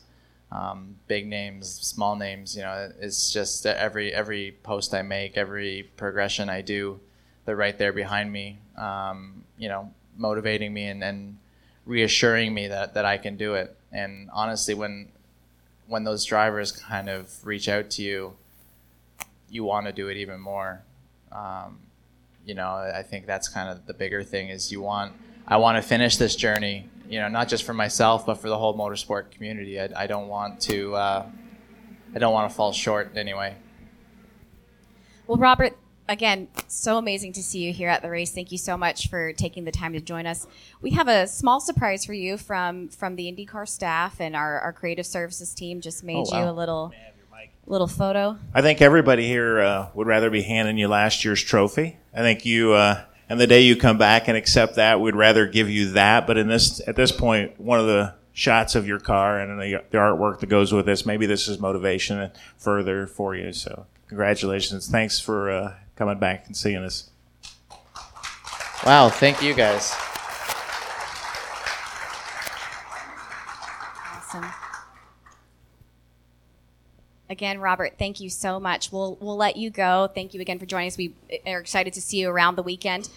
um, 0.53 0.97
big 1.09 1.27
names, 1.27 1.69
small 1.69 2.15
names, 2.15 2.57
you 2.57 2.63
know, 2.63 2.93
it's 3.01 3.33
just 3.33 3.67
every 3.67 4.15
every 4.15 4.57
post 4.63 4.95
I 4.95 5.03
make, 5.03 5.37
every 5.37 5.91
progression 5.97 6.49
I 6.49 6.61
do, 6.61 7.01
they're 7.45 7.57
right 7.57 7.77
there 7.77 7.93
behind 7.93 8.33
me, 8.33 8.59
um, 8.77 9.45
you 9.59 9.69
know, 9.69 9.93
motivating 10.17 10.73
me 10.73 10.87
and, 10.87 11.03
and 11.03 11.39
reassuring 11.87 12.55
me 12.55 12.69
that, 12.69 12.95
that 12.95 13.05
I 13.05 13.17
can 13.17 13.37
do 13.37 13.55
it. 13.55 13.77
And 13.93 14.31
honestly, 14.33 14.75
when 14.75 15.09
when 15.91 16.05
those 16.05 16.25
drivers 16.25 16.71
kind 16.71 17.09
of 17.11 17.45
reach 17.45 17.69
out 17.69 17.91
to 17.91 18.03
you, 18.03 18.33
you 19.51 19.65
want 19.65 19.87
to 19.87 19.93
do 19.93 20.07
it 20.07 20.17
even 20.17 20.41
more. 20.41 20.83
Um, 21.33 21.81
you 22.47 22.55
know, 22.55 22.69
I 22.69 23.03
think 23.03 23.27
that's 23.27 23.49
kind 23.49 23.69
of 23.69 23.87
the 23.87 23.93
bigger 23.93 24.23
thing 24.23 24.51
is 24.51 24.71
you 24.71 24.81
want 24.81 25.13
I 25.49 25.57
want 25.57 25.77
to 25.77 25.83
finish 25.83 26.17
this 26.17 26.37
journey. 26.37 26.89
You 27.09 27.19
know, 27.19 27.29
not 27.29 27.49
just 27.49 27.65
for 27.65 27.75
myself, 27.75 28.25
but 28.25 28.37
for 28.37 28.49
the 28.49 28.57
whole 28.57 28.77
motorsport 28.79 29.33
community. 29.33 29.81
I, 29.81 29.89
I 29.97 30.07
don't 30.07 30.29
want 30.29 30.61
to 30.63 30.95
uh, 30.95 31.27
I 32.15 32.19
don't 32.21 32.33
want 32.33 32.49
to 32.49 32.55
fall 32.55 32.73
short 32.73 33.17
anyway. 33.17 33.57
Well, 35.27 35.39
Robert, 35.39 35.77
again, 36.11 36.49
so 36.67 36.99
amazing 36.99 37.33
to 37.35 37.43
see 37.43 37.61
you 37.61 37.73
here 37.73 37.89
at 37.89 38.03
the 38.03 38.11
race. 38.11 38.33
Thank 38.33 38.53
you 38.53 38.59
so 38.59 38.77
much 38.77 39.09
for 39.09 39.33
taking 39.33 39.65
the 39.65 39.71
time 39.71 39.93
to 39.95 40.01
join 40.01 40.27
us. 40.27 40.47
We 40.83 40.91
have 40.91 41.09
a 41.09 41.27
small 41.27 41.61
surprise 41.61 42.05
for 42.05 42.13
you 42.13 42.37
from 42.37 42.89
from 42.89 43.17
the 43.17 43.33
IndyCar 43.33 43.67
staff 43.69 44.21
and 44.21 44.35
our, 44.37 44.59
our 44.61 44.73
creative 44.73 45.07
services 45.07 45.55
team. 45.55 45.81
Just 45.81 46.03
made 46.05 46.17
Oh, 46.17 46.31
wow. 46.33 46.45
you 46.45 46.51
a 46.51 46.53
little 46.53 46.93
little 47.67 47.87
photo. 47.87 48.37
I 48.53 48.63
think 48.63 48.83
everybody 48.83 49.27
here 49.29 49.61
uh, 49.61 49.89
would 49.95 50.09
rather 50.09 50.29
be 50.29 50.43
handing 50.43 50.77
you 50.77 50.89
last 50.89 51.25
year's 51.25 51.41
trophy. 51.43 51.99
I 52.13 52.19
think 52.19 52.45
you, 52.45 52.73
uh, 52.73 53.05
and 53.29 53.41
the 53.41 53.47
day 53.47 53.61
you 53.61 53.77
come 53.77 53.97
back 53.97 54.27
and 54.27 54.37
accept 54.37 54.75
that, 54.75 55.01
we'd 55.01 55.15
rather 55.15 55.47
give 55.47 55.71
you 55.71 55.93
that. 55.93 56.27
But 56.27 56.37
in 56.37 56.49
this, 56.49 56.81
at 56.89 56.97
this 56.97 57.13
point, 57.13 57.61
one 57.61 57.79
of 57.79 57.87
the 57.87 58.15
shots 58.33 58.75
of 58.75 58.89
your 58.89 58.99
car 58.99 59.39
and 59.39 59.61
the, 59.61 59.85
the 59.91 59.99
artwork 59.99 60.41
that 60.41 60.49
goes 60.49 60.73
with 60.73 60.85
this, 60.87 61.07
maybe 61.07 61.27
this 61.27 61.47
is 61.47 61.61
motivation 61.61 62.33
further 62.57 63.07
for 63.07 63.37
you. 63.37 63.53
So 63.53 63.87
congratulations. 64.09 64.89
Thanks 64.89 65.21
for 65.21 65.51
uh, 65.53 65.75
coming 66.01 66.19
back 66.19 66.47
and 66.47 66.57
seeing 66.57 66.79
us. 66.79 67.11
Wow, 68.87 69.11
thank 69.11 69.43
you 69.43 69.53
guys. 69.53 69.95
Awesome. 74.15 74.47
Again, 77.29 77.61
Robert, 77.61 77.99
thank 77.99 78.19
you 78.19 78.31
so 78.31 78.59
much. 78.59 78.91
We'll 78.91 79.19
we'll 79.21 79.37
let 79.37 79.59
you 79.59 79.69
go. 79.69 80.09
Thank 80.15 80.33
you 80.33 80.41
again 80.41 80.59
for 80.59 80.65
joining 80.65 80.89
us. 80.89 80.97
We 80.97 81.15
are 81.47 81.61
excited 81.61 81.93
to 81.93 82.01
see 82.01 82.17
you 82.21 82.31
around 82.31 82.57
the 82.57 82.63
weekend. 82.63 83.11